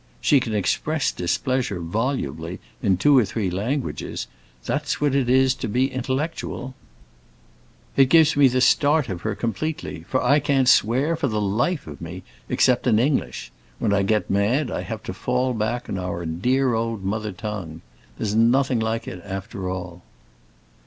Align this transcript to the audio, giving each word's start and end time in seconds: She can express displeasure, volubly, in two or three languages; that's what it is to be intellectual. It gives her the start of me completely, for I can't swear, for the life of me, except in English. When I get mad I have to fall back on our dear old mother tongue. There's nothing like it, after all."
She 0.19 0.39
can 0.39 0.55
express 0.55 1.11
displeasure, 1.11 1.79
volubly, 1.79 2.59
in 2.81 2.97
two 2.97 3.15
or 3.19 3.23
three 3.23 3.51
languages; 3.51 4.25
that's 4.65 4.99
what 4.99 5.13
it 5.13 5.29
is 5.29 5.53
to 5.53 5.67
be 5.67 5.91
intellectual. 5.91 6.73
It 7.95 8.09
gives 8.09 8.31
her 8.31 8.47
the 8.47 8.61
start 8.61 9.09
of 9.09 9.23
me 9.23 9.35
completely, 9.35 10.01
for 10.09 10.23
I 10.23 10.39
can't 10.39 10.67
swear, 10.67 11.15
for 11.15 11.27
the 11.27 11.39
life 11.39 11.85
of 11.85 12.01
me, 12.01 12.23
except 12.49 12.87
in 12.87 12.97
English. 12.97 13.51
When 13.77 13.93
I 13.93 14.01
get 14.01 14.27
mad 14.27 14.71
I 14.71 14.81
have 14.81 15.03
to 15.03 15.13
fall 15.13 15.53
back 15.53 15.87
on 15.87 15.99
our 15.99 16.25
dear 16.25 16.73
old 16.73 17.03
mother 17.03 17.31
tongue. 17.31 17.81
There's 18.17 18.33
nothing 18.33 18.79
like 18.79 19.07
it, 19.07 19.21
after 19.23 19.69
all." 19.69 20.01